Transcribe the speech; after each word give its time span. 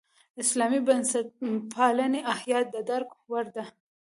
اسلامي 0.41 0.79
بنسټپالنې 0.87 2.21
احیا 2.33 2.59
د 2.73 2.75
درک 2.89 3.09
وړ 3.29 3.45
ده. 3.55 3.65